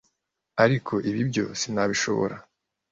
[0.63, 2.35] ariko ibi byo sinabishobora